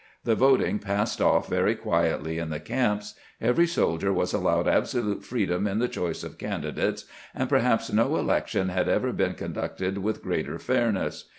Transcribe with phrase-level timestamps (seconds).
[0.23, 3.13] The voting passed off very quietly in the camps.
[3.39, 8.69] Every soldier was allowed absolute freedom in the choice of candidates, and perhaps no election
[8.69, 11.25] had ever been conducted with greater fairness.